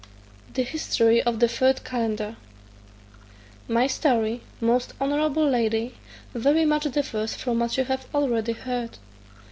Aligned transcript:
The 0.51 0.63
History 0.63 1.21
of 1.21 1.39
the 1.39 1.47
Third 1.47 1.83
Calender. 1.83 2.35
My 3.67 3.85
story, 3.85 4.41
most 4.59 4.93
honourable 4.99 5.47
lady, 5.47 5.93
very 6.33 6.65
much 6.65 6.85
differs 6.91 7.35
from 7.35 7.59
what 7.59 7.77
you 7.77 7.83
have 7.83 8.07
already 8.11 8.53
heard. 8.53 8.97